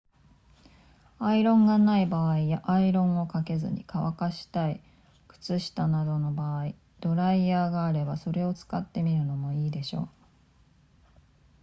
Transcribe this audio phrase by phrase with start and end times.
[1.19, 4.81] アイロンがない場合やアイロンをかけずに乾かしたい
[5.27, 10.09] 靴下などの場合ドライヤーがあればそれを使ってみるのもいいでしょう